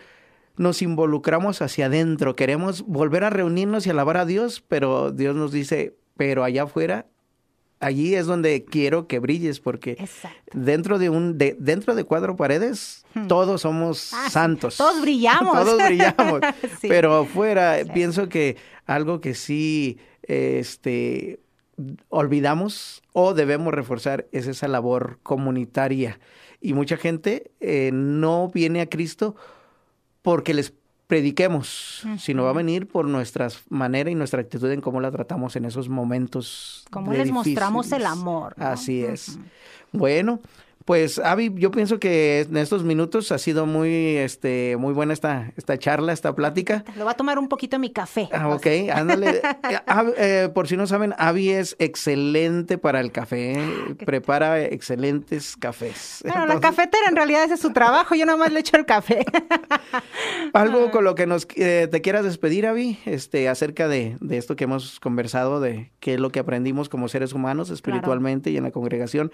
nos 0.57 0.83
involucramos 0.83 1.63
hacia 1.63 1.87
adentro, 1.87 2.37
queremos 2.37 2.83
volver 2.83 3.25
a 3.25 3.31
reunirnos 3.31 3.87
y 3.87 3.91
alabar 3.91 4.17
a 4.17 4.27
Dios, 4.27 4.63
pero 4.67 5.11
Dios 5.11 5.35
nos 5.35 5.53
dice, 5.53 5.97
pero 6.17 6.45
allá 6.45 6.65
afuera, 6.65 7.07
allí 7.81 8.15
es 8.15 8.27
donde 8.27 8.65
quiero 8.65 9.07
que 9.07 9.19
brilles, 9.19 9.61
porque 9.61 9.97
dentro 10.53 10.99
de 10.99 11.11
un, 11.11 11.39
de, 11.39 11.57
dentro 11.59 11.95
de 11.95 12.05
cuatro 12.05 12.37
paredes, 12.37 13.05
hmm. 13.15 13.27
todos 13.27 13.63
somos 13.63 14.13
ah, 14.13 14.31
santos. 14.31 14.77
Todos 14.77 15.01
brillamos. 15.03 15.53
todos 15.53 15.83
brillamos. 15.85 16.41
Pero 16.83 17.15
afuera, 17.15 17.79
pienso 17.93 18.29
que 18.29 18.57
algo 18.87 19.21
que 19.21 19.35
sí, 19.35 19.99
este, 20.23 21.41
olvidamos 22.09 23.03
o 23.13 23.35
debemos 23.35 23.75
reforzar 23.75 24.27
es 24.33 24.47
esa 24.47 24.69
labor 24.69 25.19
comunitaria. 25.23 26.21
Y 26.61 26.73
mucha 26.73 26.97
gente 26.97 27.51
eh, 27.61 27.91
no 27.93 28.51
viene 28.53 28.81
a 28.81 28.89
Cristo 28.89 29.37
porque 30.25 30.55
les 30.55 30.73
prediquemos, 31.07 32.03
sino 32.19 32.45
va 32.45 32.51
a 32.51 32.55
venir 32.55 32.89
por 32.89 33.07
nuestra 33.07 33.49
manera 33.69 34.11
y 34.11 34.15
nuestra 34.15 34.41
actitud 34.41 34.71
en 34.71 34.81
cómo 34.81 35.03
la 35.03 35.11
tratamos 35.11 35.55
en 35.55 35.67
esos 35.67 35.91
momentos. 35.91 36.87
Cómo 36.91 37.13
les 37.13 37.31
mostramos 37.31 37.93
el 37.93 38.07
amor. 38.07 38.55
Así 38.59 39.05
es. 39.05 39.39
Bueno, 39.93 40.41
pues 40.85 41.19
Avi, 41.19 41.51
yo 41.55 41.71
pienso 41.71 41.99
que 41.99 42.41
en 42.41 42.59
estos 42.59 42.85
minutos 42.85 43.33
ha 43.33 43.39
sido 43.39 43.65
muy, 43.65 44.17
este, 44.17 44.77
muy 44.77 44.93
buena 44.93 45.15
esta, 45.15 45.53
esta 45.57 45.79
charla, 45.79 46.13
esta 46.13 46.35
plática. 46.35 46.85
Lo 46.97 47.07
va 47.07 47.13
a 47.13 47.17
tomar 47.17 47.39
un 47.39 47.49
poquito 47.49 47.79
mi 47.79 47.91
café. 47.91 48.29
Ah, 48.33 48.49
ok, 48.49 48.67
ándale. 48.93 49.43
Eh, 49.65 49.81
eh, 50.19 50.49
por 50.55 50.69
si 50.69 50.77
no 50.77 50.87
saben, 50.87 51.15
Avi 51.17 51.51
es 51.51 51.75
excelente 51.79 52.77
para 52.77 53.01
el 53.01 53.13
café, 53.13 53.57
ah, 53.57 53.95
prepara 54.05 54.61
excelentes 54.61 55.57
cafés. 55.57 56.23
Bueno, 56.25 56.47
la 56.47 56.61
cafetera 56.61 57.09
en 57.09 57.17
realidad 57.17 57.45
ese 57.45 57.55
es 57.55 57.61
su 57.61 57.73
trabajo, 57.73 58.15
yo 58.15 58.27
nada 58.27 58.37
más 58.37 58.53
le 58.53 58.61
echo 58.61 58.77
el 58.77 58.85
café. 58.85 59.25
Algo 60.53 60.87
ah. 60.87 60.91
con 60.91 61.05
lo 61.05 61.15
que 61.15 61.27
nos 61.27 61.47
eh, 61.57 61.89
te 61.91 62.01
quieras 62.03 62.25
despedir, 62.25 62.67
Avi, 62.67 62.99
este, 63.07 63.49
acerca 63.49 63.89
de, 63.89 64.17
de, 64.21 64.37
esto 64.37 64.55
que 64.57 64.65
hemos 64.65 65.01
conversado, 65.01 65.61
de 65.61 65.91
qué 66.01 66.15
es 66.15 66.21
lo 66.21 66.31
que 66.31 66.41
aprendimos 66.41 66.89
como 66.89 67.09
seres 67.09 67.33
humanos 67.33 67.71
espiritualmente 67.71 68.51
y 68.51 68.57
en 68.57 68.65
la 68.65 68.71
congregación 68.71 69.33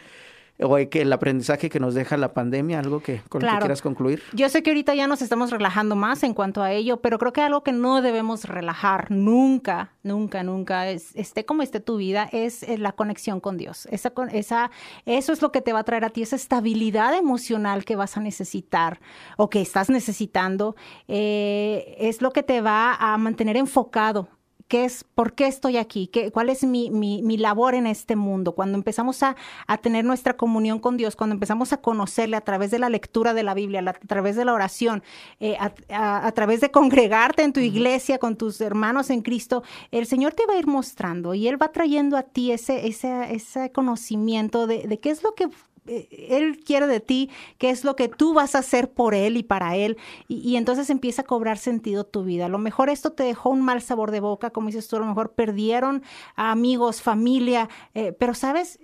o 0.63 0.77
que 0.89 1.03
el 1.03 1.13
aprendizaje 1.13 1.69
que 1.69 1.81
nos 1.81 1.95
deja 1.95 2.17
la 2.17 2.33
pandemia, 2.33 2.79
algo 2.79 3.01
que 3.01 3.23
con 3.29 3.43
lo 3.43 3.49
que 3.49 3.59
quieras 3.59 3.83
concluir. 3.83 4.23
Yo 4.33 4.49
sé 4.49 4.63
que 4.63 4.71
ahorita 4.71 4.95
ya 4.95 5.07
nos 5.07 5.23
estamos 5.23 5.51
relajando 5.51 5.97
más 5.97 6.23
en 6.23 6.35
cuanto 6.35 6.63
a 6.63 6.73
ello, 6.73 6.99
pero 6.99 7.19
creo 7.19 7.33
que 7.33 7.41
algo 7.41 7.63
que 7.63 7.73
no 7.73 8.03
debemos 8.03 8.45
relajar 8.45 9.11
nunca, 9.11 9.93
nunca, 10.03 10.43
nunca, 10.43 10.89
es, 10.89 11.15
esté 11.17 11.45
como 11.45 11.63
esté 11.63 11.81
tu 11.81 11.97
vida, 11.97 12.29
es, 12.33 12.67
la 12.79 12.93
conexión 12.93 13.41
con 13.41 13.57
Dios. 13.57 13.87
Esa, 13.91 14.13
esa, 14.33 14.71
eso 15.07 15.33
es 15.33 15.43
lo 15.43 15.53
que 15.53 15.61
te 15.61 15.73
va 15.73 15.81
a 15.81 15.85
traer 15.85 16.05
a 16.05 16.11
ti, 16.11 16.23
esa 16.23 16.37
estabilidad 16.37 17.17
emocional 17.17 17.85
que 17.85 17.97
vas 17.97 18.17
a 18.17 18.21
necesitar 18.21 19.01
o 19.37 19.51
que 19.51 19.61
estás 19.61 19.91
necesitando, 19.91 20.77
eh, 21.09 21.97
es 21.99 22.23
lo 22.23 22.33
que 22.33 22.43
te 22.43 22.61
va 22.61 22.95
a 22.95 23.17
mantener 23.19 23.57
enfocado 23.57 24.29
qué 24.71 24.85
es, 24.85 25.03
por 25.03 25.35
qué 25.35 25.49
estoy 25.49 25.77
aquí, 25.77 26.07
¿Qué, 26.07 26.31
cuál 26.31 26.49
es 26.49 26.63
mi, 26.63 26.91
mi, 26.91 27.37
labor 27.37 27.75
en 27.75 27.89
este 27.89 28.15
mundo. 28.15 28.55
Cuando 28.55 28.79
empezamos 28.79 29.23
a, 29.25 29.35
a, 29.67 29.79
tener 29.79 30.05
nuestra 30.05 30.37
comunión 30.37 30.79
con 30.79 30.97
Dios, 30.97 31.17
cuando 31.17 31.35
empezamos 31.35 31.73
a 31.73 31.79
conocerle 31.79 32.37
a 32.37 32.41
través 32.41 32.71
de 32.71 32.79
la 32.79 32.89
lectura 32.89 33.35
de 33.35 33.43
la 33.43 33.53
Biblia, 33.53 33.83
a, 33.85 33.93
través 33.93 34.37
de 34.37 34.45
la 34.45 34.55
oración, 34.55 35.03
eh, 35.41 35.57
a, 35.59 36.27
a, 36.27 36.33
través 36.33 36.61
de 36.61 36.71
congregarte 36.71 37.43
en 37.43 37.53
tu 37.53 37.59
iglesia 37.59 38.19
con 38.19 38.37
tus 38.37 38.61
hermanos 38.61 39.11
en 39.11 39.23
Cristo, 39.23 39.65
el 39.91 40.07
Señor 40.07 40.35
te 40.35 40.47
va 40.47 40.55
a 40.55 40.59
ir 40.59 40.69
mostrando 40.69 41.35
y 41.35 41.49
Él 41.49 41.61
va 41.61 41.73
trayendo 41.73 42.17
a 42.17 42.23
ti 42.23 42.53
ese, 42.53 42.87
ese, 42.87 43.35
ese 43.35 43.73
conocimiento 43.73 44.69
de, 44.69 44.87
de 44.87 45.01
qué 45.01 45.11
es 45.11 45.25
lo 45.25 45.35
que 45.35 45.49
él 45.91 46.61
quiere 46.65 46.87
de 46.87 47.01
ti, 47.01 47.31
qué 47.59 47.71
es 47.71 47.85
lo 47.85 47.97
que 47.97 48.09
tú 48.09 48.35
vas 48.35 48.55
a 48.55 48.59
hacer 48.59 48.93
por 48.93 49.15
Él 49.15 49.37
y 49.37 49.43
para 49.43 49.77
Él. 49.77 49.97
Y, 50.29 50.57
entonces 50.57 50.91
empieza 50.91 51.23
a 51.23 51.25
cobrar 51.25 51.59
sentido 51.59 52.05
tu 52.05 52.25
vida. 52.25 52.47
A 52.47 52.49
lo 52.49 52.59
mejor 52.59 52.91
esto 52.91 53.13
te 53.13 53.25
dejó 53.25 53.51
un 53.51 53.63
mal 53.63 53.83
sabor 53.83 54.11
de 54.11 54.21
boca, 54.21 54.51
como 54.51 54.69
dices 54.69 54.89
tú, 54.89 54.97
a 54.97 55.01
lo 55.01 55.07
mejor 55.07 55.33
perdieron 55.33 56.03
a 56.37 56.53
amigos, 56.53 57.03
familia, 57.03 57.69
eh, 57.95 58.13
pero 58.13 58.35
sabes, 58.35 58.79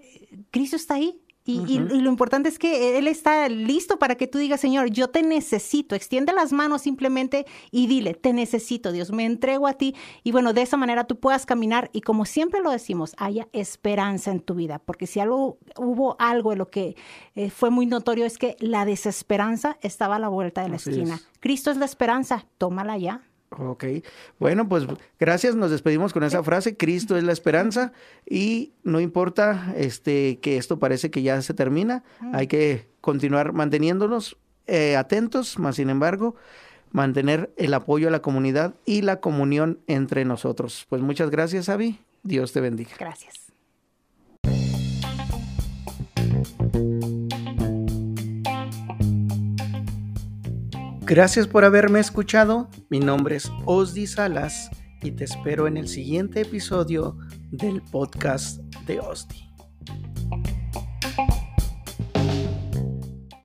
Cristo 0.51 0.77
está 0.77 0.95
ahí. 0.95 1.21
Y, 1.49 1.79
lo 1.79 2.11
importante 2.11 2.49
es 2.49 2.59
que 2.59 2.99
Él 2.99 3.07
está 3.07 3.49
listo 3.49 4.01
para 4.01 4.17
que 4.17 4.27
tú 4.27 4.39
digas, 4.39 4.61
Señor, 4.61 4.91
yo 4.91 5.09
te 5.09 5.23
necesito. 5.23 5.95
Extiende 5.95 6.33
las 6.33 6.53
manos 6.53 6.83
simplemente 6.83 7.47
y 7.71 7.87
dile, 7.87 8.15
te 8.15 8.33
necesito, 8.33 8.91
Dios, 8.91 9.13
me 9.13 9.25
entrego 9.25 9.69
a 9.69 9.75
ti. 9.75 9.95
Y 10.25 10.33
bueno, 10.33 10.53
de 10.53 10.63
esa 10.63 10.77
manera 10.77 11.05
tú 11.05 11.21
puedas 11.21 11.47
caminar 11.47 11.89
y 11.93 12.01
como 12.01 12.25
siempre 12.25 12.61
lo 12.61 12.71
decimos, 12.71 13.15
haya 13.17 13.47
esperanza 13.53 14.33
en 14.33 14.41
tu 14.41 14.57
vida. 14.57 14.81
Porque 14.81 15.07
si 15.07 15.21
algo, 15.21 15.59
hubo 15.77 16.17
algo 16.19 16.53
en 16.53 16.59
lo 16.59 16.69
que 16.69 16.97
eh, 17.37 17.51
fue 17.51 17.71
muy 17.71 17.87
notorio 17.87 18.25
es 18.25 18.39
que 18.39 18.57
la 18.59 18.85
desesperanza 18.85 19.79
estaba 19.83 20.17
a 20.17 20.19
la 20.19 20.29
vuelta 20.29 20.63
de 20.63 20.69
la 20.69 20.77
esquina. 20.77 21.21
Cristo 21.39 21.71
es 21.71 21.77
la 21.77 21.85
esperanza, 21.85 22.45
tómala 22.59 22.99
ya. 22.99 23.23
Ok, 23.51 23.85
bueno, 24.39 24.69
pues 24.69 24.87
gracias, 25.21 25.55
nos 25.55 25.71
despedimos 25.71 26.13
con 26.13 26.25
esa 26.25 26.43
frase, 26.43 26.77
Cristo 26.77 27.17
es 27.17 27.23
la 27.23 27.33
esperanza 27.33 27.93
y 28.29 28.73
no 28.83 29.01
importa 29.01 29.73
este, 29.77 30.39
que 30.41 30.57
esto 30.57 30.79
parece 30.79 31.11
que 31.11 31.23
ya 31.23 31.41
se 31.43 31.55
termina, 31.55 32.03
hay 32.33 32.49
que 32.49 32.89
continuar 33.01 33.53
manteniéndonos 33.53 34.37
eh, 34.67 34.97
atentos, 34.97 35.61
más 35.61 35.77
sin 35.77 35.91
embargo, 35.91 36.35
mantener 36.91 37.53
el 37.57 37.73
apoyo 37.73 38.09
a 38.09 38.11
la 38.11 38.21
comunidad 38.21 38.75
y 38.85 39.03
la 39.03 39.21
comunión 39.21 39.79
entre 39.87 40.25
nosotros. 40.25 40.87
Pues 40.89 41.03
muchas 41.03 41.31
gracias, 41.31 41.69
Avi, 41.69 42.01
Dios 42.25 42.53
te 42.53 42.61
bendiga. 42.61 42.91
Gracias. 42.99 43.46
Gracias 51.09 51.47
por 51.47 51.65
haberme 51.65 52.01
escuchado. 52.01 52.69
Mi 52.91 52.99
nombre 52.99 53.37
es 53.37 53.49
Osdi 53.65 54.09
Salas 54.09 54.69
y 55.01 55.13
te 55.13 55.23
espero 55.23 55.69
en 55.69 55.77
el 55.77 55.87
siguiente 55.87 56.41
episodio 56.41 57.17
del 57.53 57.81
podcast 57.81 58.59
de 58.89 58.99
Osdi. 58.99 59.46